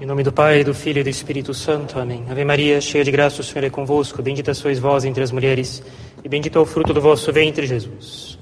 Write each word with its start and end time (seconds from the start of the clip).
Em 0.00 0.06
nome 0.06 0.22
do 0.22 0.32
Pai, 0.32 0.64
do 0.64 0.72
Filho 0.72 1.00
e 1.00 1.02
do 1.02 1.10
Espírito 1.10 1.52
Santo. 1.52 2.00
Amém. 2.00 2.24
Ave 2.30 2.42
Maria, 2.42 2.80
cheia 2.80 3.04
de 3.04 3.10
graça, 3.10 3.42
o 3.42 3.44
Senhor 3.44 3.64
é 3.64 3.68
convosco. 3.68 4.22
Bendita 4.22 4.54
sois 4.54 4.78
vós 4.78 5.04
entre 5.04 5.22
as 5.22 5.30
mulheres, 5.30 5.82
e 6.24 6.28
bendito 6.28 6.58
é 6.58 6.62
o 6.62 6.64
fruto 6.64 6.94
do 6.94 7.02
vosso 7.02 7.30
ventre, 7.30 7.66
Jesus. 7.66 8.38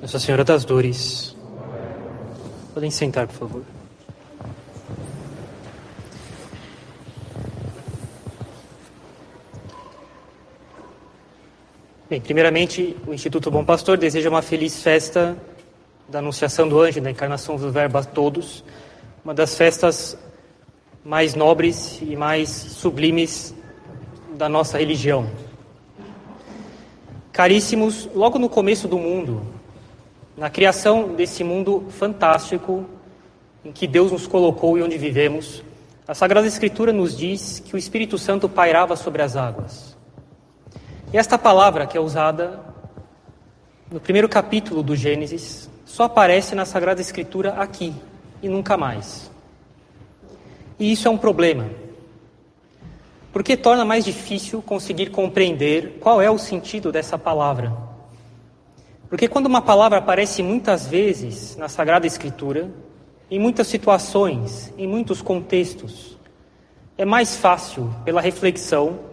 Nossa 0.00 0.18
Senhora 0.18 0.44
das 0.44 0.64
Dores. 0.64 1.36
Podem 2.72 2.90
sentar, 2.90 3.26
por 3.26 3.34
favor. 3.34 3.79
Bem, 12.10 12.20
primeiramente, 12.20 12.96
o 13.06 13.14
Instituto 13.14 13.52
Bom 13.52 13.64
Pastor 13.64 13.96
deseja 13.96 14.28
uma 14.28 14.42
feliz 14.42 14.82
festa 14.82 15.36
da 16.08 16.18
Anunciação 16.18 16.68
do 16.68 16.80
Anjo, 16.80 17.00
da 17.00 17.08
Encarnação 17.08 17.54
do 17.54 17.70
Verbo 17.70 17.98
a 17.98 18.02
todos, 18.02 18.64
uma 19.24 19.32
das 19.32 19.54
festas 19.54 20.18
mais 21.04 21.36
nobres 21.36 22.00
e 22.02 22.16
mais 22.16 22.48
sublimes 22.48 23.54
da 24.36 24.48
nossa 24.48 24.76
religião. 24.76 25.30
Caríssimos, 27.30 28.08
logo 28.12 28.40
no 28.40 28.48
começo 28.48 28.88
do 28.88 28.98
mundo, 28.98 29.46
na 30.36 30.50
criação 30.50 31.14
desse 31.14 31.44
mundo 31.44 31.86
fantástico 31.90 32.86
em 33.64 33.70
que 33.70 33.86
Deus 33.86 34.10
nos 34.10 34.26
colocou 34.26 34.76
e 34.76 34.82
onde 34.82 34.98
vivemos, 34.98 35.62
a 36.08 36.14
Sagrada 36.16 36.48
Escritura 36.48 36.92
nos 36.92 37.16
diz 37.16 37.60
que 37.60 37.76
o 37.76 37.78
Espírito 37.78 38.18
Santo 38.18 38.48
pairava 38.48 38.96
sobre 38.96 39.22
as 39.22 39.36
águas. 39.36 39.89
E 41.12 41.18
esta 41.18 41.36
palavra 41.36 41.88
que 41.88 41.98
é 41.98 42.00
usada 42.00 42.60
no 43.90 43.98
primeiro 43.98 44.28
capítulo 44.28 44.80
do 44.80 44.94
Gênesis 44.94 45.68
só 45.84 46.04
aparece 46.04 46.54
na 46.54 46.64
Sagrada 46.64 47.00
Escritura 47.00 47.54
aqui 47.54 47.92
e 48.40 48.48
nunca 48.48 48.76
mais. 48.76 49.28
E 50.78 50.92
isso 50.92 51.08
é 51.08 51.10
um 51.10 51.18
problema, 51.18 51.68
porque 53.32 53.56
torna 53.56 53.84
mais 53.84 54.04
difícil 54.04 54.62
conseguir 54.62 55.10
compreender 55.10 55.98
qual 55.98 56.22
é 56.22 56.30
o 56.30 56.38
sentido 56.38 56.92
dessa 56.92 57.18
palavra. 57.18 57.76
Porque 59.08 59.26
quando 59.26 59.46
uma 59.46 59.60
palavra 59.60 59.98
aparece 59.98 60.44
muitas 60.44 60.86
vezes 60.86 61.56
na 61.56 61.68
Sagrada 61.68 62.06
Escritura, 62.06 62.70
em 63.28 63.40
muitas 63.40 63.66
situações, 63.66 64.72
em 64.78 64.86
muitos 64.86 65.20
contextos, 65.20 66.16
é 66.96 67.04
mais 67.04 67.36
fácil, 67.36 67.92
pela 68.04 68.20
reflexão, 68.20 69.09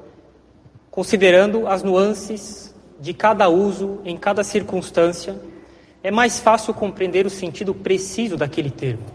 considerando 0.98 1.68
as 1.68 1.84
nuances 1.84 2.74
de 3.00 3.14
cada 3.14 3.48
uso 3.48 4.02
em 4.04 4.18
cada 4.18 4.44
circunstância, 4.44 5.40
é 6.02 6.10
mais 6.10 6.40
fácil 6.40 6.74
compreender 6.74 7.24
o 7.24 7.30
sentido 7.30 7.72
preciso 7.72 8.36
daquele 8.36 8.72
termo. 8.72 9.06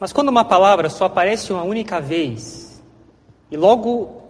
Mas 0.00 0.10
quando 0.10 0.30
uma 0.30 0.46
palavra 0.46 0.88
só 0.88 1.04
aparece 1.04 1.52
uma 1.52 1.64
única 1.64 2.00
vez, 2.00 2.82
e 3.50 3.58
logo 3.58 4.22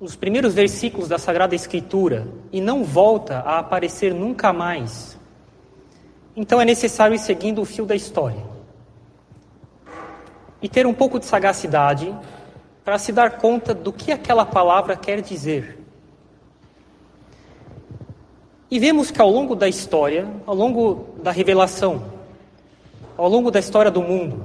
nos 0.00 0.16
primeiros 0.16 0.54
versículos 0.54 1.08
da 1.08 1.18
Sagrada 1.18 1.54
Escritura, 1.54 2.26
e 2.50 2.60
não 2.60 2.82
volta 2.82 3.38
a 3.38 3.60
aparecer 3.60 4.12
nunca 4.12 4.52
mais, 4.52 5.16
então 6.34 6.60
é 6.60 6.64
necessário 6.64 7.14
ir 7.14 7.20
seguindo 7.20 7.62
o 7.62 7.64
fio 7.64 7.86
da 7.86 7.94
história. 7.94 8.44
E 10.60 10.68
ter 10.68 10.84
um 10.84 10.92
pouco 10.92 11.20
de 11.20 11.26
sagacidade 11.26 12.12
para 12.84 12.98
se 12.98 13.12
dar 13.12 13.38
conta 13.38 13.72
do 13.72 13.92
que 13.92 14.12
aquela 14.12 14.44
palavra 14.44 14.94
quer 14.96 15.22
dizer. 15.22 15.78
E 18.70 18.78
vemos 18.78 19.10
que 19.10 19.20
ao 19.20 19.30
longo 19.30 19.54
da 19.54 19.68
história, 19.68 20.28
ao 20.44 20.54
longo 20.54 21.14
da 21.22 21.30
revelação, 21.30 22.04
ao 23.16 23.28
longo 23.28 23.50
da 23.50 23.58
história 23.58 23.90
do 23.90 24.02
mundo, 24.02 24.44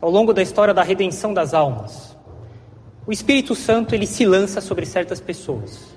ao 0.00 0.10
longo 0.10 0.32
da 0.32 0.42
história 0.42 0.74
da 0.74 0.82
redenção 0.82 1.32
das 1.32 1.54
almas, 1.54 2.16
o 3.06 3.12
Espírito 3.12 3.54
Santo 3.54 3.94
ele 3.94 4.06
se 4.06 4.24
lança 4.24 4.60
sobre 4.60 4.86
certas 4.86 5.20
pessoas. 5.20 5.94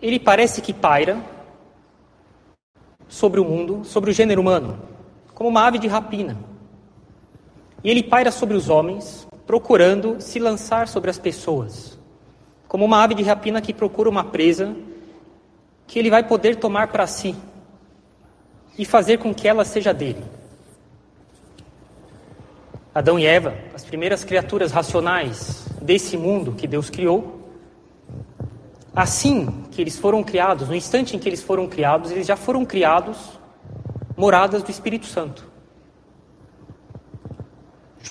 Ele 0.00 0.20
parece 0.20 0.62
que 0.62 0.72
paira 0.72 1.18
sobre 3.08 3.40
o 3.40 3.44
mundo, 3.44 3.84
sobre 3.84 4.10
o 4.10 4.14
gênero 4.14 4.40
humano, 4.40 4.78
como 5.34 5.50
uma 5.50 5.66
ave 5.66 5.78
de 5.78 5.88
rapina. 5.88 6.53
E 7.84 7.90
ele 7.90 8.02
paira 8.02 8.30
sobre 8.30 8.56
os 8.56 8.70
homens, 8.70 9.28
procurando 9.46 10.16
se 10.18 10.38
lançar 10.38 10.88
sobre 10.88 11.10
as 11.10 11.18
pessoas, 11.18 11.98
como 12.66 12.86
uma 12.86 13.04
ave 13.04 13.14
de 13.14 13.22
rapina 13.22 13.60
que 13.60 13.74
procura 13.74 14.08
uma 14.08 14.24
presa 14.24 14.74
que 15.86 15.98
ele 15.98 16.08
vai 16.08 16.26
poder 16.26 16.56
tomar 16.56 16.88
para 16.88 17.06
si 17.06 17.36
e 18.78 18.86
fazer 18.86 19.18
com 19.18 19.34
que 19.34 19.46
ela 19.46 19.66
seja 19.66 19.92
dele. 19.92 20.24
Adão 22.94 23.18
e 23.18 23.26
Eva, 23.26 23.54
as 23.74 23.84
primeiras 23.84 24.24
criaturas 24.24 24.72
racionais 24.72 25.66
desse 25.82 26.16
mundo 26.16 26.52
que 26.52 26.66
Deus 26.66 26.88
criou, 26.88 27.50
assim 28.96 29.64
que 29.70 29.82
eles 29.82 29.98
foram 29.98 30.22
criados, 30.22 30.68
no 30.68 30.74
instante 30.74 31.14
em 31.14 31.18
que 31.18 31.28
eles 31.28 31.42
foram 31.42 31.66
criados, 31.66 32.10
eles 32.10 32.26
já 32.26 32.36
foram 32.36 32.64
criados 32.64 33.38
moradas 34.16 34.62
do 34.62 34.70
Espírito 34.70 35.04
Santo. 35.04 35.53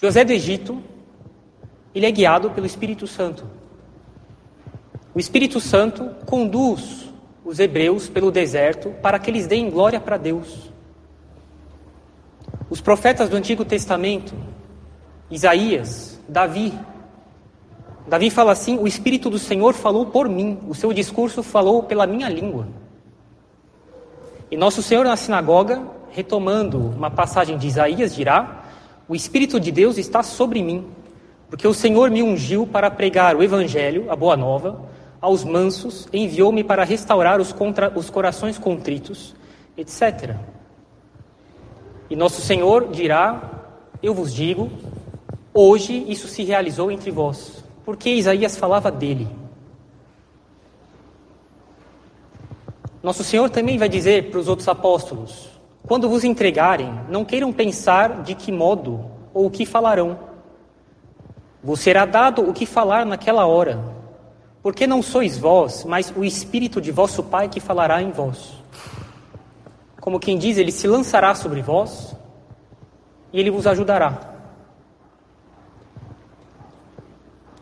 José 0.01 0.23
do 0.23 0.31
Egito, 0.31 0.81
ele 1.93 2.05
é 2.05 2.11
guiado 2.11 2.51
pelo 2.51 2.65
Espírito 2.65 3.05
Santo. 3.07 3.45
O 5.13 5.19
Espírito 5.19 5.59
Santo 5.59 6.09
conduz 6.25 7.13
os 7.45 7.59
hebreus 7.59 8.09
pelo 8.09 8.31
deserto 8.31 8.89
para 9.01 9.19
que 9.19 9.29
eles 9.29 9.47
deem 9.47 9.69
glória 9.69 9.99
para 9.99 10.17
Deus. 10.17 10.71
Os 12.69 12.81
profetas 12.81 13.29
do 13.29 13.35
Antigo 13.35 13.63
Testamento, 13.63 14.33
Isaías, 15.29 16.19
Davi, 16.27 16.73
Davi 18.07 18.29
fala 18.29 18.51
assim: 18.51 18.77
O 18.77 18.87
Espírito 18.87 19.29
do 19.29 19.39
Senhor 19.39 19.73
falou 19.73 20.07
por 20.07 20.27
mim, 20.27 20.59
o 20.67 20.75
seu 20.75 20.91
discurso 20.91 21.41
falou 21.41 21.83
pela 21.83 22.07
minha 22.07 22.27
língua. 22.27 22.67
E 24.51 24.57
nosso 24.57 24.81
Senhor 24.81 25.05
na 25.05 25.15
sinagoga, 25.15 25.81
retomando 26.09 26.77
uma 26.77 27.09
passagem 27.09 27.57
de 27.57 27.67
Isaías, 27.67 28.15
dirá: 28.15 28.62
o 29.07 29.15
Espírito 29.15 29.59
de 29.59 29.71
Deus 29.71 29.97
está 29.97 30.23
sobre 30.23 30.61
mim, 30.63 30.87
porque 31.49 31.67
o 31.67 31.73
Senhor 31.73 32.09
me 32.09 32.23
ungiu 32.23 32.65
para 32.65 32.89
pregar 32.89 33.35
o 33.35 33.43
Evangelho, 33.43 34.09
a 34.09 34.15
boa 34.15 34.35
nova, 34.35 34.89
aos 35.21 35.43
mansos, 35.43 36.07
enviou-me 36.11 36.63
para 36.63 36.83
restaurar 36.83 37.39
os, 37.39 37.53
contra, 37.53 37.91
os 37.97 38.09
corações 38.09 38.57
contritos, 38.57 39.35
etc. 39.77 40.35
E 42.09 42.15
nosso 42.15 42.41
Senhor 42.41 42.89
dirá: 42.91 43.51
Eu 44.01 44.13
vos 44.13 44.33
digo, 44.33 44.69
hoje 45.53 46.05
isso 46.07 46.27
se 46.27 46.43
realizou 46.43 46.91
entre 46.91 47.11
vós, 47.11 47.63
porque 47.85 48.09
Isaías 48.09 48.57
falava 48.57 48.91
dele. 48.91 49.27
Nosso 53.01 53.23
Senhor 53.23 53.49
também 53.49 53.77
vai 53.77 53.89
dizer 53.89 54.29
para 54.29 54.39
os 54.39 54.47
outros 54.47 54.67
apóstolos: 54.67 55.49
quando 55.85 56.07
vos 56.07 56.23
entregarem, 56.23 56.97
não 57.09 57.25
queiram 57.25 57.51
pensar 57.51 58.23
de 58.23 58.35
que 58.35 58.51
modo 58.51 59.05
ou 59.33 59.47
o 59.47 59.51
que 59.51 59.65
falarão. 59.65 60.17
Vos 61.61 61.81
será 61.81 62.05
dado 62.05 62.47
o 62.47 62.53
que 62.53 62.65
falar 62.65 63.05
naquela 63.05 63.45
hora, 63.45 63.83
porque 64.61 64.87
não 64.87 65.01
sois 65.01 65.37
vós, 65.37 65.83
mas 65.83 66.13
o 66.15 66.23
Espírito 66.23 66.79
de 66.79 66.91
vosso 66.91 67.21
Pai 67.23 67.49
que 67.49 67.59
falará 67.59 68.01
em 68.01 68.11
vós. 68.11 68.53
Como 69.99 70.19
quem 70.19 70.37
diz, 70.37 70.57
ele 70.57 70.71
se 70.71 70.87
lançará 70.87 71.35
sobre 71.35 71.61
vós 71.61 72.15
e 73.33 73.39
ele 73.39 73.51
vos 73.51 73.67
ajudará. 73.67 74.31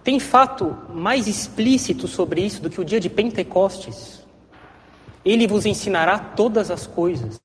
Tem 0.04 0.20
fato 0.20 0.76
mais 0.94 1.28
explícito 1.28 2.08
sobre 2.08 2.42
isso 2.42 2.62
do 2.62 2.70
que 2.70 2.82
o 2.82 2.86
dia 2.86 3.00
de 3.00 3.10
Pentecostes? 3.10 4.26
Ele 5.24 5.48
vos 5.48 5.66
ensinará 5.66 6.18
todas 6.18 6.72
as 6.72 6.88
coisas 6.88 7.40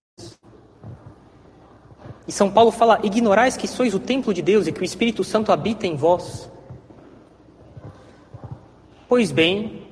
São 2.37 2.51
Paulo 2.51 2.71
fala: 2.71 3.01
ignorais 3.03 3.57
que 3.57 3.67
sois 3.67 3.95
o 3.95 3.99
templo 3.99 4.35
de 4.35 4.43
Deus 4.43 4.67
e 4.67 4.73
que 4.73 4.83
o 4.83 4.85
Espírito 4.85 5.25
Santo 5.25 5.51
habita 5.51 5.87
em 5.87 5.97
vós. 5.97 6.51
Pois 9.09 9.33
bem, 9.33 9.87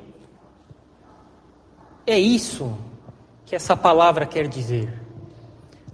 é 2.07 2.19
isso 2.19 2.77
que 3.47 3.57
essa 3.57 3.75
palavra 3.75 4.27
quer 4.27 4.47
dizer. 4.47 4.93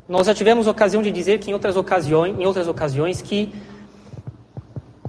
Nós 0.08 0.26
já 0.26 0.34
tivemos 0.34 0.66
ocasião 0.66 1.00
de 1.00 1.12
dizer 1.12 1.38
que 1.38 1.52
em 1.52 1.54
outras 1.54 1.76
ocasiões, 1.76 2.36
em 2.36 2.44
outras 2.44 2.66
ocasiões 2.66 3.22
que 3.22 3.54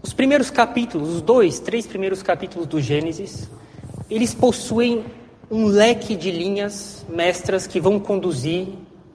os 0.04 0.14
primeiros 0.14 0.52
capítulos, 0.52 1.10
os 1.10 1.22
dois, 1.24 1.60
três 1.60 1.88
primeiros 1.88 2.22
capítulos 2.22 2.68
do 2.68 2.80
Gênesis, 2.80 3.50
eles 4.12 4.32
possuem 4.36 5.04
um 5.50 5.66
leque 5.66 6.16
de 6.16 6.30
linhas 6.30 7.04
mestras 7.10 7.66
que 7.66 7.80
vão 7.80 8.00
conduzir 8.00 8.68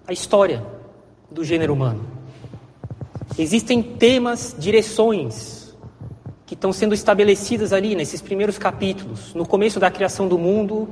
a 0.08 0.12
história 0.12 0.66
do 1.30 1.44
gênero 1.44 1.72
humano. 1.72 2.15
Existem 3.38 3.82
temas, 3.82 4.56
direções 4.58 5.76
que 6.46 6.54
estão 6.54 6.72
sendo 6.72 6.94
estabelecidas 6.94 7.72
ali 7.72 7.94
nesses 7.94 8.22
primeiros 8.22 8.56
capítulos, 8.56 9.34
no 9.34 9.46
começo 9.46 9.78
da 9.78 9.90
criação 9.90 10.26
do 10.26 10.38
mundo 10.38 10.88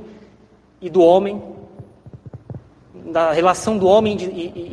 e 0.79 0.89
do 0.89 1.01
homem, 1.01 1.41
da 3.11 3.31
relação 3.31 3.77
do 3.77 3.87
homem 3.87 4.17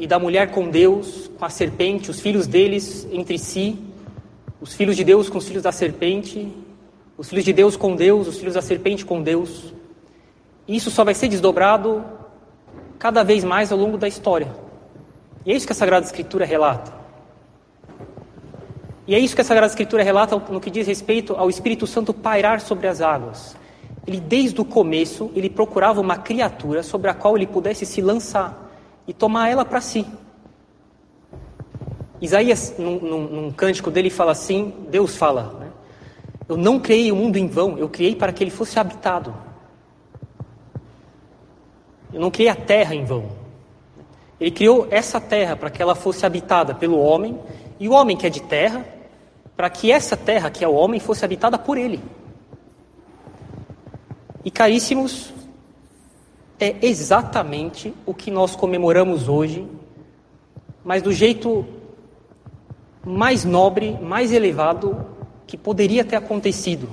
e 0.01 0.07
da 0.07 0.19
mulher 0.19 0.51
com 0.51 0.69
Deus, 0.69 1.31
com 1.39 1.45
a 1.45 1.49
serpente, 1.49 2.11
os 2.11 2.21
filhos 2.21 2.47
deles 2.47 3.09
entre 3.11 3.39
si, 3.39 3.79
os 4.61 4.75
filhos 4.75 4.97
de 4.97 5.05
Deus 5.05 5.31
com 5.31 5.39
os 5.39 5.47
filhos 5.47 5.63
da 5.63 5.73
serpente, 5.73 6.53
os 7.17 7.29
filhos 7.29 7.45
de 7.45 7.53
Deus 7.53 7.77
com 7.77 7.97
Deus, 7.97 8.29
os 8.29 8.37
filhos 8.37 8.55
da 8.55 8.63
serpente 8.63 9.05
com 9.05 9.23
Deus. 9.23 9.73
Isso 10.69 10.91
só 10.91 11.05
vai 11.05 11.15
ser 11.15 11.29
desdobrado 11.29 12.05
cada 12.99 13.23
vez 13.23 13.45
mais 13.45 13.73
ao 13.73 13.79
longo 13.79 13.97
da 13.97 14.09
história. 14.09 14.55
E 15.47 15.53
é 15.53 15.57
isso 15.57 15.67
que 15.67 15.73
a 15.73 15.77
Sagrada 15.77 16.05
Escritura 16.05 16.45
relata. 16.45 17.02
E 19.07 19.15
é 19.15 19.19
isso 19.19 19.35
que 19.35 19.41
a 19.41 19.45
Sagrada 19.45 19.67
Escritura 19.67 20.03
relata 20.03 20.37
no 20.37 20.61
que 20.61 20.71
diz 20.71 20.87
respeito 20.87 21.35
ao 21.35 21.51
Espírito 21.51 21.87
Santo 21.87 22.15
pairar 22.15 22.61
sobre 22.61 22.87
as 22.87 23.01
águas. 23.01 23.57
Ele, 24.07 24.21
desde 24.21 24.61
o 24.61 24.65
começo, 24.65 25.31
ele 25.35 25.51
procurava 25.51 26.01
uma 26.01 26.17
criatura 26.17 26.83
sobre 26.83 27.11
a 27.11 27.15
qual 27.15 27.37
ele 27.37 27.47
pudesse 27.47 27.85
se 27.87 28.01
lançar 28.01 28.71
e 29.07 29.13
tomar 29.13 29.49
ela 29.49 29.65
para 29.65 29.81
si. 29.81 30.07
Isaías, 32.21 32.75
num, 32.79 33.01
num, 33.01 33.21
num, 33.29 33.51
cântico 33.51 33.91
dele, 33.91 34.09
fala 34.09 34.33
assim: 34.33 34.73
Deus 34.89 35.17
fala, 35.17 35.57
né? 35.59 35.73
Eu 36.49 36.57
não 36.57 36.79
criei 36.79 37.11
o 37.11 37.17
mundo 37.17 37.37
em 37.37 37.49
vão, 37.49 37.79
eu 37.79 37.89
criei 37.89 38.15
para 38.15 38.33
que 38.33 38.45
ele 38.45 38.51
fosse 38.51 38.79
habitado. 38.79 39.35
Eu 42.13 42.21
não 42.21 42.31
criei 42.31 42.49
a 42.49 42.55
terra 42.55 42.95
em 42.95 43.05
vão. 43.05 43.31
Ele 44.39 44.51
criou 44.51 44.87
essa 44.91 45.21
terra 45.21 45.57
para 45.57 45.71
que 45.71 45.81
ela 45.81 45.95
fosse 45.95 46.27
habitada 46.27 46.75
pelo 46.75 46.99
homem, 46.99 47.39
e 47.83 47.89
o 47.89 47.93
homem 47.95 48.17
que 48.17 48.25
é 48.25 48.31
de 48.31 48.41
terra, 48.41 48.87
para 49.57 49.69
que 49.69 49.91
essa 49.91 50.17
terra, 50.17 50.49
que 50.53 50.65
é 50.65 50.69
o 50.69 50.73
homem, 50.73 51.01
fosse 51.01 51.25
habitada 51.25 51.59
por 51.59 51.77
ele. 51.77 52.01
E 54.45 54.53
caríssimos, 54.53 55.35
é 56.61 56.77
exatamente 56.81 57.93
o 58.07 58.15
que 58.15 58.31
nós 58.31 58.55
comemoramos 58.55 59.29
hoje, 59.29 59.67
mas 60.85 61.03
do 61.03 61.13
jeito 61.13 61.67
mais 63.05 63.45
nobre, 63.45 63.99
mais 64.01 64.31
elevado 64.31 65.05
que 65.45 65.57
poderia 65.57 66.05
ter 66.05 66.15
acontecido, 66.15 66.89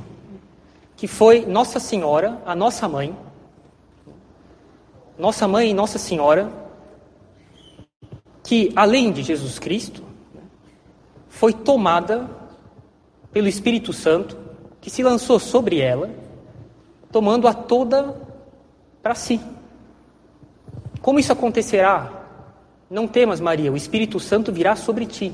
que 0.97 1.05
foi 1.05 1.45
Nossa 1.45 1.79
Senhora, 1.79 2.41
a 2.47 2.55
nossa 2.55 2.89
mãe, 2.89 3.15
nossa 5.19 5.47
mãe 5.47 5.69
e 5.69 5.73
Nossa 5.75 5.99
Senhora, 5.99 6.51
que 8.43 8.73
além 8.75 9.11
de 9.11 9.21
Jesus 9.21 9.59
Cristo, 9.59 10.08
foi 11.29 11.53
tomada 11.53 12.29
pelo 13.31 13.47
Espírito 13.47 13.93
Santo, 13.93 14.35
que 14.81 14.89
se 14.89 15.03
lançou 15.03 15.39
sobre 15.39 15.79
ela 15.79 16.09
tomando-a 17.11 17.53
toda 17.53 18.15
para 19.01 19.15
si. 19.15 19.39
Como 21.01 21.19
isso 21.19 21.31
acontecerá? 21.31 22.11
Não 22.89 23.07
temas, 23.07 23.39
Maria, 23.39 23.71
o 23.71 23.77
Espírito 23.77 24.19
Santo 24.19 24.51
virá 24.51 24.75
sobre 24.75 25.05
ti. 25.05 25.33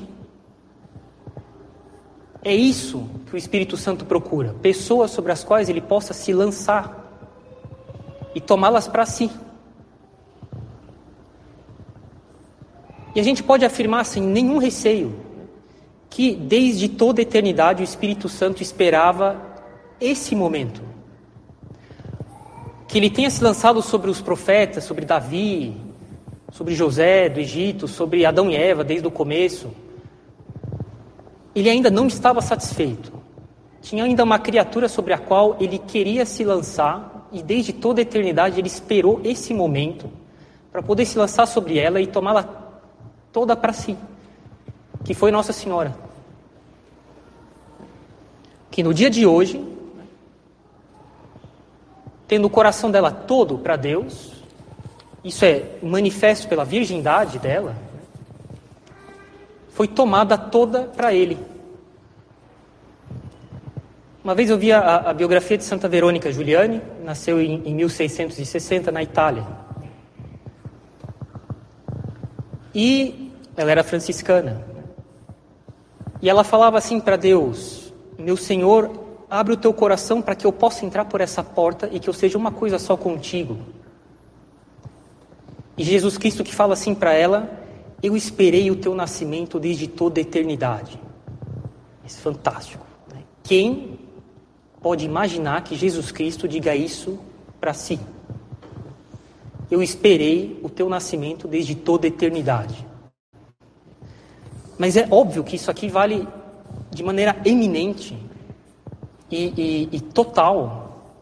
É 2.44 2.54
isso 2.54 3.08
que 3.26 3.34
o 3.34 3.36
Espírito 3.36 3.76
Santo 3.76 4.04
procura: 4.04 4.54
pessoas 4.62 5.10
sobre 5.10 5.32
as 5.32 5.42
quais 5.42 5.68
ele 5.68 5.80
possa 5.80 6.14
se 6.14 6.32
lançar 6.32 7.04
e 8.34 8.40
tomá-las 8.40 8.86
para 8.86 9.04
si. 9.06 9.30
E 13.14 13.20
a 13.20 13.22
gente 13.22 13.42
pode 13.42 13.64
afirmar 13.64 14.04
sem 14.04 14.22
nenhum 14.22 14.58
receio 14.58 15.25
que 16.16 16.34
desde 16.34 16.88
toda 16.88 17.20
a 17.20 17.24
eternidade 17.24 17.82
o 17.82 17.84
Espírito 17.84 18.26
Santo 18.26 18.62
esperava 18.62 19.36
esse 20.00 20.34
momento 20.34 20.80
que 22.88 22.96
ele 22.96 23.10
tenha 23.10 23.28
se 23.28 23.44
lançado 23.44 23.82
sobre 23.82 24.08
os 24.08 24.18
profetas, 24.22 24.84
sobre 24.84 25.04
Davi, 25.04 25.76
sobre 26.50 26.74
José 26.74 27.28
do 27.28 27.38
Egito, 27.38 27.86
sobre 27.86 28.24
Adão 28.24 28.50
e 28.50 28.56
Eva 28.56 28.82
desde 28.82 29.06
o 29.06 29.10
começo, 29.10 29.68
ele 31.54 31.68
ainda 31.68 31.90
não 31.90 32.06
estava 32.06 32.40
satisfeito. 32.40 33.12
Tinha 33.82 34.02
ainda 34.02 34.24
uma 34.24 34.38
criatura 34.38 34.88
sobre 34.88 35.12
a 35.12 35.18
qual 35.18 35.58
ele 35.60 35.78
queria 35.78 36.24
se 36.24 36.44
lançar 36.44 37.28
e 37.30 37.42
desde 37.42 37.74
toda 37.74 38.00
a 38.00 38.04
eternidade 38.04 38.58
ele 38.58 38.68
esperou 38.68 39.20
esse 39.22 39.52
momento 39.52 40.08
para 40.72 40.82
poder 40.82 41.04
se 41.04 41.18
lançar 41.18 41.44
sobre 41.44 41.78
ela 41.78 42.00
e 42.00 42.06
tomá-la 42.06 42.42
toda 43.30 43.54
para 43.54 43.74
si, 43.74 43.94
que 45.04 45.12
foi 45.12 45.30
Nossa 45.30 45.52
Senhora. 45.52 46.05
Que 48.76 48.82
no 48.82 48.92
dia 48.92 49.08
de 49.08 49.24
hoje 49.24 49.58
tendo 52.28 52.44
o 52.44 52.50
coração 52.50 52.90
dela 52.90 53.10
todo 53.10 53.56
para 53.56 53.74
Deus, 53.74 54.32
isso 55.24 55.46
é 55.46 55.78
manifesto 55.82 56.46
pela 56.46 56.62
virgindade 56.62 57.38
dela, 57.38 57.74
foi 59.70 59.88
tomada 59.88 60.36
toda 60.36 60.82
para 60.82 61.14
ele. 61.14 61.38
Uma 64.22 64.34
vez 64.34 64.50
eu 64.50 64.58
vi 64.58 64.70
a, 64.70 64.96
a, 65.08 65.14
biografia 65.14 65.56
de 65.56 65.64
Santa 65.64 65.88
Verônica 65.88 66.30
Giuliani, 66.30 66.82
nasceu 67.02 67.40
em, 67.40 67.62
em 67.64 67.74
1660 67.74 68.92
na 68.92 69.02
Itália. 69.02 69.46
E 72.74 73.32
ela 73.56 73.70
era 73.70 73.82
franciscana. 73.82 74.66
E 76.20 76.28
ela 76.28 76.44
falava 76.44 76.76
assim 76.76 77.00
para 77.00 77.16
Deus: 77.16 77.85
Meu 78.26 78.36
Senhor 78.36 78.90
abre 79.30 79.52
o 79.52 79.56
teu 79.56 79.72
coração 79.72 80.20
para 80.20 80.34
que 80.34 80.44
eu 80.44 80.52
possa 80.52 80.84
entrar 80.84 81.04
por 81.04 81.20
essa 81.20 81.44
porta 81.44 81.88
e 81.92 82.00
que 82.00 82.10
eu 82.10 82.12
seja 82.12 82.36
uma 82.36 82.50
coisa 82.50 82.76
só 82.76 82.96
contigo. 82.96 83.56
E 85.78 85.84
Jesus 85.84 86.18
Cristo 86.18 86.42
que 86.42 86.52
fala 86.52 86.72
assim 86.72 86.92
para 86.92 87.12
ela: 87.14 87.48
Eu 88.02 88.16
esperei 88.16 88.68
o 88.68 88.74
teu 88.74 88.96
nascimento 88.96 89.60
desde 89.60 89.86
toda 89.86 90.18
a 90.18 90.22
eternidade. 90.22 91.00
Isso 92.04 92.18
é 92.18 92.20
fantástico. 92.20 92.84
Né? 93.14 93.22
Quem 93.44 93.96
pode 94.82 95.04
imaginar 95.04 95.62
que 95.62 95.76
Jesus 95.76 96.10
Cristo 96.10 96.48
diga 96.48 96.74
isso 96.74 97.20
para 97.60 97.72
si? 97.72 98.00
Eu 99.70 99.80
esperei 99.80 100.58
o 100.64 100.68
teu 100.68 100.88
nascimento 100.88 101.46
desde 101.46 101.76
toda 101.76 102.08
a 102.08 102.08
eternidade. 102.08 102.84
Mas 104.76 104.96
é 104.96 105.06
óbvio 105.12 105.44
que 105.44 105.54
isso 105.54 105.70
aqui 105.70 105.88
vale 105.88 106.26
de 106.96 107.04
maneira 107.04 107.36
eminente 107.44 108.18
e, 109.30 109.88
e, 109.92 109.96
e 109.96 110.00
total, 110.00 111.12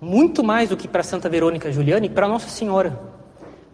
muito 0.00 0.44
mais 0.44 0.68
do 0.68 0.76
que 0.76 0.86
para 0.86 1.02
Santa 1.02 1.28
Verônica 1.28 1.70
Juliana 1.72 2.06
e 2.06 2.08
para 2.08 2.28
Nossa 2.28 2.48
Senhora. 2.48 2.98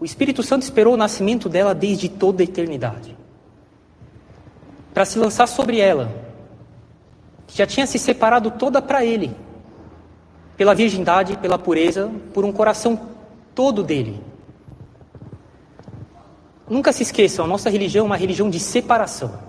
O 0.01 0.05
Espírito 0.05 0.43
Santo 0.43 0.63
esperou 0.63 0.95
o 0.95 0.97
nascimento 0.97 1.47
dela 1.47 1.75
desde 1.75 2.09
toda 2.09 2.43
a 2.43 2.45
eternidade 2.45 3.15
para 4.95 5.05
se 5.05 5.19
lançar 5.19 5.47
sobre 5.47 5.79
ela, 5.79 6.11
que 7.47 7.59
já 7.59 7.67
tinha 7.67 7.87
se 7.87 7.99
separado 7.99 8.51
toda 8.53 8.81
para 8.81 9.05
ele, 9.05 9.37
pela 10.57 10.75
virgindade, 10.75 11.37
pela 11.37 11.59
pureza, 11.59 12.11
por 12.33 12.47
um 12.47 12.53
coração 12.53 12.99
todo 13.55 13.83
dele. 13.83 14.19
Nunca 16.67 16.95
se 16.95 17.03
esqueçam, 17.03 17.45
a 17.45 17.49
nossa 17.49 17.69
religião 17.69 18.07
é 18.07 18.07
uma 18.07 18.17
religião 18.17 18.49
de 18.49 18.59
separação. 18.59 19.46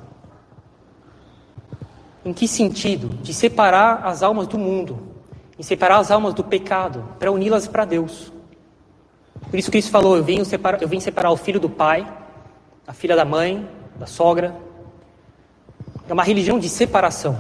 Em 2.28 2.34
que 2.34 2.46
sentido? 2.46 3.08
De 3.24 3.34
separar 3.34 4.06
as 4.06 4.22
almas 4.22 4.48
do 4.48 4.58
mundo, 4.58 5.00
em 5.58 5.64
separar 5.64 6.00
as 6.00 6.12
almas 6.12 6.34
do 6.34 6.44
pecado, 6.44 7.02
para 7.18 7.32
uni-las 7.32 7.70
para 7.70 7.86
Deus. 7.86 8.34
Por 9.50 9.58
isso 9.58 9.72
Cristo 9.72 9.90
falou: 9.90 10.18
eu 10.18 10.24
vim, 10.26 10.44
separar, 10.44 10.82
eu 10.82 10.90
vim 10.90 11.00
separar 11.00 11.32
o 11.32 11.38
filho 11.38 11.58
do 11.58 11.70
pai, 11.70 12.06
a 12.86 12.92
filha 12.92 13.16
da 13.16 13.24
mãe, 13.24 13.66
da 13.98 14.06
sogra. 14.06 14.54
É 16.06 16.12
uma 16.12 16.24
religião 16.24 16.60
de 16.60 16.68
separação, 16.68 17.40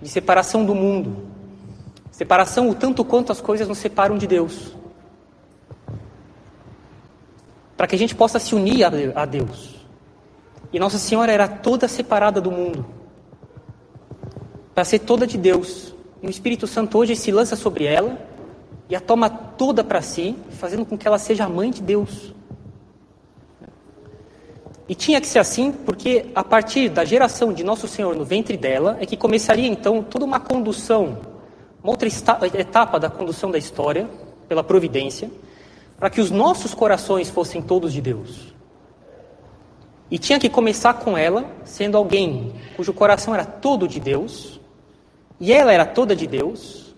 de 0.00 0.08
separação 0.08 0.64
do 0.64 0.74
mundo. 0.74 1.28
Separação 2.10 2.70
o 2.70 2.74
tanto 2.74 3.04
quanto 3.04 3.32
as 3.32 3.40
coisas 3.42 3.68
nos 3.68 3.76
separam 3.76 4.16
de 4.16 4.26
Deus. 4.26 4.74
Para 7.76 7.86
que 7.86 7.96
a 7.96 7.98
gente 7.98 8.14
possa 8.14 8.38
se 8.38 8.54
unir 8.54 8.82
a 9.14 9.26
Deus. 9.26 9.74
E 10.72 10.78
Nossa 10.78 10.96
Senhora 10.96 11.30
era 11.30 11.46
toda 11.46 11.86
separada 11.86 12.40
do 12.40 12.50
mundo 12.50 13.01
para 14.74 14.84
ser 14.84 15.00
toda 15.00 15.26
de 15.26 15.36
Deus. 15.36 15.94
E 16.22 16.26
o 16.26 16.30
Espírito 16.30 16.66
Santo 16.66 16.98
hoje 16.98 17.16
se 17.16 17.30
lança 17.30 17.56
sobre 17.56 17.84
ela 17.84 18.18
e 18.88 18.96
a 18.96 19.00
toma 19.00 19.28
toda 19.28 19.82
para 19.82 20.02
si, 20.02 20.36
fazendo 20.50 20.84
com 20.84 20.96
que 20.96 21.06
ela 21.06 21.18
seja 21.18 21.44
a 21.44 21.48
mãe 21.48 21.70
de 21.70 21.82
Deus. 21.82 22.34
E 24.88 24.94
tinha 24.94 25.20
que 25.20 25.26
ser 25.26 25.38
assim, 25.38 25.72
porque 25.72 26.26
a 26.34 26.44
partir 26.44 26.88
da 26.88 27.04
geração 27.04 27.52
de 27.52 27.64
Nosso 27.64 27.88
Senhor 27.88 28.14
no 28.14 28.24
ventre 28.24 28.56
dela 28.56 28.98
é 29.00 29.06
que 29.06 29.16
começaria 29.16 29.68
então 29.68 30.02
toda 30.02 30.24
uma 30.24 30.40
condução, 30.40 31.18
uma 31.82 31.92
outra 31.92 32.08
etapa 32.08 33.00
da 33.00 33.08
condução 33.08 33.50
da 33.50 33.58
história, 33.58 34.08
pela 34.48 34.62
providência, 34.62 35.30
para 35.98 36.10
que 36.10 36.20
os 36.20 36.30
nossos 36.30 36.74
corações 36.74 37.30
fossem 37.30 37.62
todos 37.62 37.92
de 37.92 38.00
Deus. 38.00 38.52
E 40.10 40.18
tinha 40.18 40.38
que 40.38 40.50
começar 40.50 40.94
com 40.94 41.16
ela, 41.16 41.46
sendo 41.64 41.96
alguém 41.96 42.52
cujo 42.76 42.92
coração 42.92 43.34
era 43.34 43.46
todo 43.46 43.88
de 43.88 43.98
Deus, 43.98 44.60
e 45.40 45.52
ela 45.52 45.72
era 45.72 45.84
toda 45.84 46.14
de 46.14 46.26
Deus, 46.26 46.94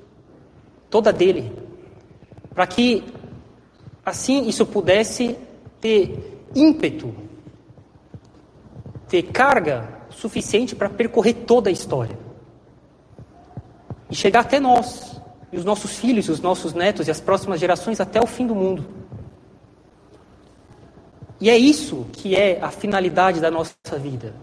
toda 0.91 1.13
dele, 1.13 1.53
para 2.55 2.67
que 2.67 3.05
assim 4.05 4.49
isso 4.49 4.67
pudesse 4.67 5.37
ter 5.81 6.39
ímpeto, 6.55 7.15
ter 9.09 9.23
carga 9.25 9.89
suficiente 10.11 10.75
para 10.77 10.89
percorrer 10.89 11.35
toda 11.47 11.69
a 11.69 11.73
história 11.73 12.19
e 14.11 14.15
chegar 14.15 14.41
até 14.41 14.61
nós, 14.61 15.21
e 15.53 15.57
os 15.57 15.65
nossos 15.65 15.97
filhos, 15.97 16.29
os 16.29 16.41
nossos 16.41 16.73
netos 16.73 17.09
e 17.09 17.11
as 17.11 17.21
próximas 17.21 17.59
gerações 17.61 18.01
até 18.01 18.21
o 18.21 18.27
fim 18.27 18.47
do 18.47 18.55
mundo. 18.55 18.85
E 21.41 21.51
é 21.51 21.57
isso 21.57 22.07
que 22.13 22.35
é 22.35 22.61
a 22.63 22.71
finalidade 22.71 23.41
da 23.41 23.51
nossa 23.51 23.99
vida. 23.99 24.35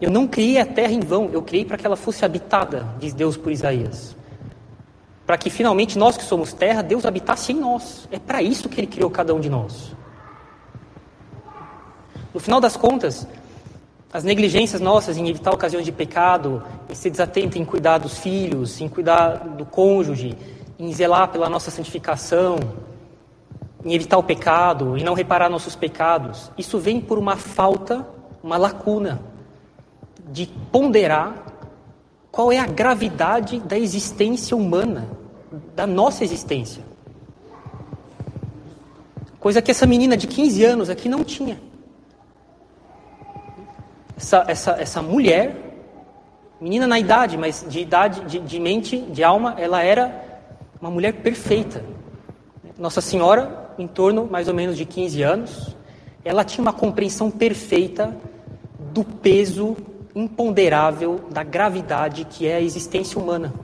Eu 0.00 0.10
não 0.10 0.28
criei 0.28 0.58
a 0.60 0.66
terra 0.66 0.92
em 0.92 1.00
vão, 1.00 1.28
eu 1.32 1.42
criei 1.42 1.64
para 1.64 1.76
que 1.76 1.84
ela 1.84 1.96
fosse 1.96 2.24
habitada, 2.24 2.86
diz 3.00 3.12
Deus 3.12 3.36
por 3.36 3.50
Isaías. 3.50 4.16
Para 5.26 5.36
que 5.36 5.50
finalmente 5.50 5.98
nós 5.98 6.16
que 6.16 6.22
somos 6.22 6.52
terra, 6.52 6.82
Deus 6.82 7.04
habitasse 7.04 7.52
em 7.52 7.56
nós. 7.56 8.08
É 8.10 8.18
para 8.18 8.40
isso 8.40 8.68
que 8.68 8.80
Ele 8.80 8.86
criou 8.86 9.10
cada 9.10 9.34
um 9.34 9.40
de 9.40 9.50
nós. 9.50 9.92
No 12.32 12.38
final 12.38 12.60
das 12.60 12.76
contas, 12.76 13.26
as 14.12 14.22
negligências 14.22 14.80
nossas 14.80 15.16
em 15.16 15.28
evitar 15.28 15.52
ocasiões 15.52 15.84
de 15.84 15.90
pecado, 15.90 16.62
em 16.88 16.94
ser 16.94 17.10
desatento 17.10 17.58
em 17.58 17.64
cuidar 17.64 17.98
dos 17.98 18.18
filhos, 18.18 18.80
em 18.80 18.88
cuidar 18.88 19.38
do 19.48 19.66
cônjuge, 19.66 20.36
em 20.78 20.92
zelar 20.92 21.28
pela 21.28 21.48
nossa 21.48 21.72
santificação, 21.72 22.56
em 23.84 23.92
evitar 23.92 24.16
o 24.16 24.22
pecado, 24.22 24.96
em 24.96 25.02
não 25.02 25.14
reparar 25.14 25.50
nossos 25.50 25.74
pecados, 25.74 26.52
isso 26.56 26.78
vem 26.78 27.00
por 27.00 27.18
uma 27.18 27.36
falta, 27.36 28.06
uma 28.42 28.56
lacuna 28.56 29.20
de 30.32 30.46
ponderar 30.70 31.44
qual 32.30 32.52
é 32.52 32.58
a 32.58 32.66
gravidade 32.66 33.58
da 33.60 33.78
existência 33.78 34.56
humana, 34.56 35.08
da 35.74 35.86
nossa 35.86 36.22
existência. 36.22 36.82
Coisa 39.40 39.62
que 39.62 39.70
essa 39.70 39.86
menina 39.86 40.16
de 40.16 40.26
15 40.26 40.64
anos 40.64 40.90
aqui 40.90 41.08
não 41.08 41.24
tinha. 41.24 41.60
Essa, 44.16 44.44
essa, 44.48 44.70
essa 44.72 45.02
mulher, 45.02 45.56
menina 46.60 46.86
na 46.86 46.98
idade, 46.98 47.38
mas 47.38 47.64
de 47.68 47.80
idade, 47.80 48.20
de, 48.22 48.40
de 48.40 48.60
mente, 48.60 48.98
de 48.98 49.22
alma, 49.22 49.54
ela 49.56 49.82
era 49.82 50.42
uma 50.80 50.90
mulher 50.90 51.14
perfeita. 51.14 51.84
Nossa 52.76 53.00
Senhora, 53.00 53.72
em 53.78 53.86
torno 53.86 54.26
mais 54.26 54.48
ou 54.48 54.54
menos 54.54 54.76
de 54.76 54.84
15 54.84 55.22
anos, 55.22 55.76
ela 56.24 56.44
tinha 56.44 56.62
uma 56.62 56.72
compreensão 56.72 57.30
perfeita 57.30 58.16
do 58.92 59.04
peso 59.04 59.76
imponderável 60.18 61.20
da 61.30 61.42
gravidade 61.42 62.24
que 62.24 62.46
é 62.46 62.56
a 62.56 62.60
existência 62.60 63.20
humana. 63.20 63.54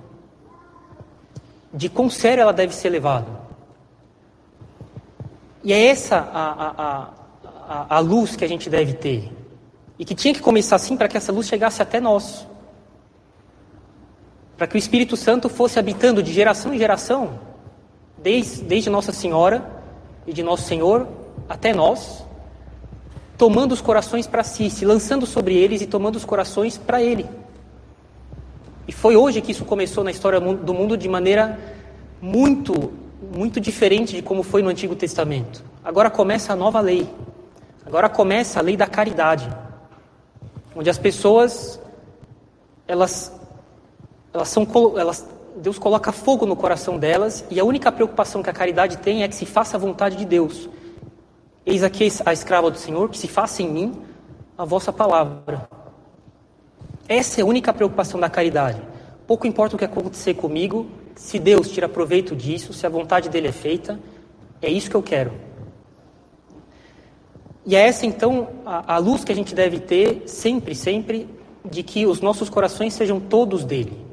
De 1.73 1.89
quão 1.89 2.09
sério 2.09 2.43
ela 2.43 2.53
deve 2.53 2.75
ser 2.75 2.91
levada. 2.91 3.27
E 5.65 5.73
é 5.73 5.87
essa 5.87 6.17
a, 6.17 6.53
a, 6.53 7.11
a, 7.69 7.97
a 7.97 7.99
luz 7.99 8.37
que 8.37 8.45
a 8.45 8.49
gente 8.49 8.71
deve 8.71 8.93
ter. 8.93 9.33
E 9.99 10.05
que 10.05 10.15
tinha 10.15 10.33
que 10.33 10.41
começar 10.41 10.77
assim 10.77 10.97
para 10.97 11.09
que 11.09 11.17
essa 11.17 11.33
luz 11.33 11.49
chegasse 11.49 11.83
até 11.83 12.01
nós. 12.01 12.47
Para 14.57 14.69
que 14.69 14.77
o 14.77 14.79
Espírito 14.79 15.17
Santo 15.17 15.49
fosse 15.49 15.79
habitando 15.79 16.23
de 16.23 16.33
geração 16.33 16.73
em 16.73 16.79
geração, 16.79 17.41
desde, 18.19 18.63
desde 18.63 18.89
Nossa 18.89 19.13
Senhora 19.13 19.69
e 20.27 20.33
de 20.33 20.43
Nosso 20.43 20.63
Senhor 20.63 21.09
até 21.49 21.75
nós, 21.75 22.24
tomando 23.37 23.73
os 23.73 23.81
corações 23.81 24.27
para 24.27 24.45
si, 24.45 24.71
se 24.71 24.85
lançando 24.85 25.27
sobre 25.27 25.55
eles 25.57 25.83
e 25.83 25.87
tomando 25.87 26.17
os 26.17 26.25
corações 26.25 26.79
para 26.79 27.03
Ele. 27.03 27.27
E 28.87 28.93
foi 28.93 29.17
hoje 29.17 29.41
que 29.41 29.53
isso 29.53 29.65
começou 29.65 30.05
na 30.05 30.11
história 30.11 30.39
do 30.39 30.75
mundo 30.75 30.97
de 30.97 31.09
maneira 31.09 31.59
muito, 32.21 32.93
muito 33.35 33.61
diferente 33.61 34.15
de 34.15 34.23
como 34.23 34.43
foi 34.43 34.63
no 34.63 34.69
Antigo 34.69 34.95
Testamento. 34.95 35.65
Agora 35.83 36.11
começa 36.11 36.53
a 36.53 36.57
nova 36.57 36.81
lei. 36.81 37.09
Agora 37.85 38.09
começa 38.09 38.59
a 38.59 38.63
lei 38.63 38.77
da 38.77 38.87
caridade, 38.87 39.51
onde 40.75 40.89
as 40.89 40.99
pessoas 40.99 41.81
elas 42.87 43.33
elas 44.33 44.49
são 44.49 44.67
elas 44.97 45.27
Deus 45.57 45.79
coloca 45.79 46.11
fogo 46.11 46.47
no 46.47 46.57
coração 46.57 46.99
delas 46.99 47.45
e 47.51 47.61
a 47.61 47.65
única 47.65 47.93
preocupação 47.93 48.43
que 48.43 48.51
a 48.51 48.53
caridade 48.53 48.99
tem 48.99 49.23
é 49.23 49.29
que 49.29 49.37
se 49.37 49.47
faça 49.47 49.77
a 49.77 49.81
vontade 49.81 50.17
de 50.17 50.25
Deus. 50.25 50.69
Eis 51.67 51.83
aqui 51.83 52.09
a 52.27 52.33
escrava 52.33 52.71
do 52.71 52.79
Senhor, 52.79 53.09
que 53.09 53.17
se 53.17 53.27
faça 53.27 53.63
em 53.63 53.71
mim 53.71 54.03
a 54.57 54.65
vossa 54.65 54.93
palavra. 54.93 55.69
Essa 57.09 57.41
é 57.41 57.43
a 57.43 57.47
única 57.47 57.73
preocupação 57.73 58.21
da 58.21 58.29
caridade. 58.29 58.83
Pouco 59.27 59.47
importa 59.47 59.75
o 59.75 59.79
que 59.79 59.85
acontecer 59.85 60.35
comigo, 60.35 60.87
se 61.17 61.39
Deus 61.39 61.71
tira 61.71 61.89
proveito 61.89 62.37
disso, 62.37 62.73
se 62.73 62.85
a 62.87 62.91
vontade 62.91 63.29
dele 63.31 63.49
é 63.49 63.53
feita, 63.53 63.99
é 64.61 64.71
isso 64.71 64.91
que 64.91 64.97
eu 64.97 65.03
quero. 65.03 65.33
E 67.65 67.75
é 67.75 67.87
essa 67.87 68.05
então 68.05 68.49
a, 68.67 68.95
a 68.95 68.99
luz 68.99 69.25
que 69.25 69.33
a 69.33 69.35
gente 69.35 69.55
deve 69.55 69.81
ter 69.81 70.25
sempre, 70.27 70.75
sempre, 70.75 71.27
de 71.65 71.83
que 71.83 72.07
os 72.07 72.21
nossos 72.21 72.51
corações 72.51 72.93
sejam 72.93 73.19
todos 73.19 73.65
dele. 73.65 74.05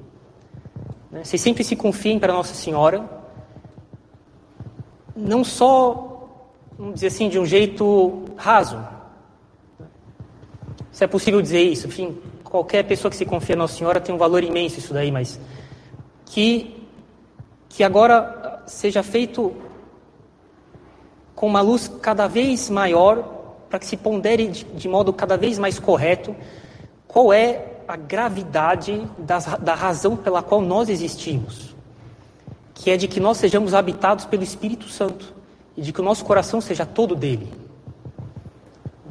Né? 1.12 1.25
Vocês 1.25 1.41
sempre 1.41 1.65
se 1.65 1.75
confiem 1.75 2.17
para 2.17 2.31
Nossa 2.31 2.53
Senhora, 2.53 3.10
não 5.13 5.43
só 5.43 6.11
vamos 6.81 6.95
dizer 6.95 7.07
assim, 7.07 7.29
de 7.29 7.38
um 7.38 7.45
jeito 7.45 8.25
raso. 8.35 8.83
Se 10.91 11.03
é 11.03 11.07
possível 11.07 11.39
dizer 11.39 11.61
isso, 11.61 11.85
enfim, 11.85 12.17
qualquer 12.43 12.83
pessoa 12.83 13.11
que 13.11 13.15
se 13.15 13.23
confia 13.23 13.55
na 13.55 13.63
Nossa 13.63 13.75
Senhora 13.75 14.01
tem 14.01 14.13
um 14.15 14.17
valor 14.17 14.43
imenso 14.43 14.79
isso 14.79 14.91
daí, 14.91 15.11
mas 15.11 15.39
que, 16.25 16.75
que 17.69 17.83
agora 17.83 18.63
seja 18.65 19.03
feito 19.03 19.55
com 21.35 21.45
uma 21.45 21.61
luz 21.61 21.88
cada 22.01 22.25
vez 22.27 22.67
maior, 22.67 23.41
para 23.69 23.77
que 23.77 23.85
se 23.85 23.95
pondere 23.95 24.47
de, 24.47 24.63
de, 24.63 24.89
modo 24.89 25.13
cada 25.13 25.38
vez 25.38 25.59
mais 25.59 25.77
correto 25.77 26.35
qual 27.07 27.31
é 27.31 27.83
a 27.88 27.95
gravidade 27.95 29.07
das, 29.19 29.45
da 29.59 29.75
razão 29.75 30.17
pela 30.17 30.41
qual 30.41 30.61
nós 30.61 30.89
existimos, 30.89 31.75
que 32.73 32.89
é 32.89 32.97
de 32.97 33.07
que 33.07 33.19
nós 33.19 33.38
sejamos 33.38 33.75
habitados 33.75 34.25
pelo 34.25 34.41
Espírito 34.41 34.89
Santo 34.89 35.40
e 35.81 35.83
de 35.83 35.91
que 35.91 36.00
o 36.00 36.03
nosso 36.03 36.23
coração 36.23 36.61
seja 36.61 36.85
todo 36.85 37.15
dele. 37.15 37.51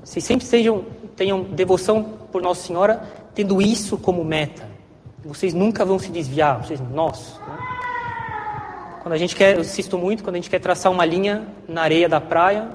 Vocês 0.05 0.25
sempre 0.25 0.47
sejam, 0.47 0.85
tenham 1.17 1.43
devoção 1.43 2.05
por 2.31 2.41
Nossa 2.41 2.65
Senhora, 2.65 3.03
tendo 3.35 3.61
isso 3.61 3.99
como 3.99 4.25
meta. 4.25 4.69
Vocês 5.25 5.53
nunca 5.53 5.85
vão 5.85 5.99
se 5.99 6.13
desviar, 6.13 6.63
vocês, 6.63 6.81
nós. 6.81 7.41
Né? 7.41 7.59
Quando 9.03 9.15
a 9.15 9.19
gente 9.19 9.35
quer, 9.35 9.57
eu 9.57 9.63
assisto 9.63 9.99
muito, 9.99 10.23
quando 10.23 10.37
a 10.37 10.39
gente 10.39 10.49
quer 10.49 10.61
traçar 10.61 10.93
uma 10.93 11.05
linha 11.05 11.49
na 11.67 11.83
areia 11.83 12.09
da 12.09 12.21
praia, 12.21 12.69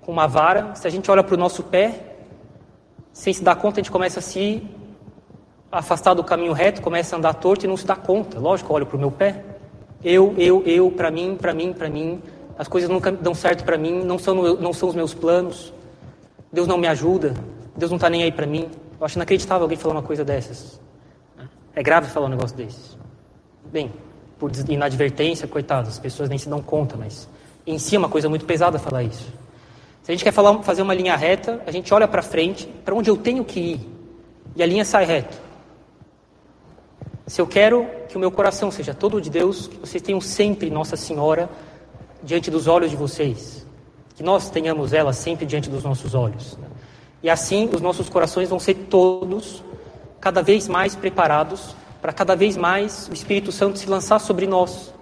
com 0.00 0.10
uma 0.10 0.26
vara, 0.26 0.74
se 0.74 0.84
a 0.84 0.90
gente 0.90 1.08
olha 1.08 1.22
para 1.22 1.36
o 1.36 1.38
nosso 1.38 1.62
pé, 1.62 2.16
sem 3.12 3.32
se 3.32 3.44
dar 3.44 3.54
conta, 3.54 3.78
a 3.78 3.82
gente 3.82 3.92
começa 3.92 4.18
a 4.18 4.22
se 4.22 4.60
afastar 5.70 6.14
do 6.14 6.24
caminho 6.24 6.52
reto, 6.52 6.82
começa 6.82 7.14
a 7.14 7.18
andar 7.18 7.34
torto 7.34 7.64
e 7.64 7.68
não 7.68 7.76
se 7.76 7.86
dá 7.86 7.94
conta. 7.94 8.40
Lógico, 8.40 8.72
eu 8.72 8.74
olho 8.74 8.86
para 8.86 8.96
o 8.96 9.00
meu 9.00 9.12
pé. 9.12 9.44
Eu, 10.02 10.34
eu, 10.36 10.64
eu, 10.66 10.90
para 10.90 11.12
mim, 11.12 11.36
para 11.40 11.54
mim, 11.54 11.72
para 11.72 11.88
mim 11.88 12.20
as 12.58 12.68
coisas 12.68 12.88
nunca 12.88 13.10
dão 13.10 13.34
certo 13.34 13.64
para 13.64 13.76
mim, 13.76 14.04
não 14.04 14.18
são, 14.18 14.34
não 14.56 14.72
são 14.72 14.88
os 14.88 14.94
meus 14.94 15.12
planos, 15.12 15.72
Deus 16.52 16.68
não 16.68 16.78
me 16.78 16.86
ajuda, 16.86 17.34
Deus 17.76 17.90
não 17.90 17.96
está 17.96 18.08
nem 18.08 18.22
aí 18.22 18.32
para 18.32 18.46
mim. 18.46 18.68
Eu 18.98 19.04
acho 19.04 19.18
inacreditável 19.18 19.62
alguém 19.62 19.76
falar 19.76 19.94
uma 19.94 20.02
coisa 20.02 20.24
dessas. 20.24 20.80
É 21.74 21.82
grave 21.82 22.08
falar 22.08 22.26
um 22.26 22.30
negócio 22.30 22.56
desses. 22.56 22.96
Bem, 23.66 23.92
por 24.38 24.50
inadvertência, 24.68 25.48
coitados, 25.48 25.90
as 25.90 25.98
pessoas 25.98 26.28
nem 26.28 26.38
se 26.38 26.48
dão 26.48 26.62
conta, 26.62 26.96
mas 26.96 27.28
em 27.66 27.78
si 27.78 27.96
é 27.96 27.98
uma 27.98 28.08
coisa 28.08 28.28
muito 28.28 28.44
pesada 28.44 28.78
falar 28.78 29.02
isso. 29.02 29.32
Se 30.02 30.12
a 30.12 30.14
gente 30.14 30.22
quer 30.22 30.32
falar, 30.32 30.62
fazer 30.62 30.82
uma 30.82 30.94
linha 30.94 31.16
reta, 31.16 31.60
a 31.66 31.70
gente 31.70 31.92
olha 31.92 32.06
para 32.06 32.22
frente, 32.22 32.66
para 32.84 32.94
onde 32.94 33.10
eu 33.10 33.16
tenho 33.16 33.44
que 33.44 33.58
ir, 33.58 33.88
e 34.54 34.62
a 34.62 34.66
linha 34.66 34.84
sai 34.84 35.04
reta. 35.04 35.36
Se 37.26 37.40
eu 37.40 37.46
quero 37.46 37.88
que 38.08 38.16
o 38.16 38.20
meu 38.20 38.30
coração 38.30 38.70
seja 38.70 38.92
todo 38.92 39.20
de 39.20 39.30
Deus, 39.30 39.66
que 39.66 39.78
vocês 39.78 40.02
tenham 40.02 40.20
sempre 40.20 40.68
Nossa 40.68 40.94
Senhora 40.94 41.48
diante 42.24 42.50
dos 42.50 42.66
olhos 42.66 42.90
de 42.90 42.96
vocês. 42.96 43.66
Que 44.16 44.22
nós 44.22 44.50
tenhamos 44.50 44.92
ela 44.92 45.12
sempre 45.12 45.44
diante 45.44 45.68
dos 45.68 45.84
nossos 45.84 46.14
olhos. 46.14 46.58
E 47.22 47.30
assim 47.30 47.68
os 47.72 47.80
nossos 47.80 48.08
corações 48.08 48.48
vão 48.48 48.58
ser 48.58 48.74
todos 48.74 49.62
cada 50.20 50.42
vez 50.42 50.66
mais 50.68 50.94
preparados 50.94 51.74
para 52.00 52.12
cada 52.12 52.36
vez 52.36 52.54
mais 52.54 53.08
o 53.08 53.14
Espírito 53.14 53.50
Santo 53.50 53.78
se 53.78 53.88
lançar 53.88 54.18
sobre 54.18 54.46
nós. 54.46 54.92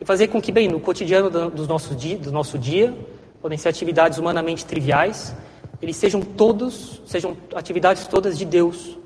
E 0.00 0.04
fazer 0.04 0.28
com 0.28 0.40
que, 0.40 0.52
bem, 0.52 0.68
no 0.68 0.78
cotidiano 0.78 1.28
do 1.28 1.66
nosso 1.66 1.96
dia, 1.96 2.16
do 2.16 2.30
nosso 2.30 2.58
dia 2.58 2.96
podem 3.40 3.58
ser 3.58 3.68
atividades 3.68 4.18
humanamente 4.18 4.64
triviais, 4.64 5.34
eles 5.80 5.96
sejam 5.96 6.20
todos, 6.20 7.02
sejam 7.06 7.36
atividades 7.56 8.06
todas 8.06 8.38
de 8.38 8.44
Deus. 8.44 8.96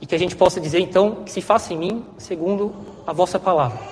E 0.00 0.06
que 0.06 0.14
a 0.14 0.18
gente 0.18 0.34
possa 0.34 0.58
dizer, 0.58 0.80
então, 0.80 1.16
que 1.16 1.30
se 1.30 1.42
faça 1.42 1.74
em 1.74 1.76
mim 1.76 2.04
segundo 2.16 2.74
a 3.06 3.12
vossa 3.12 3.38
palavra. 3.38 3.91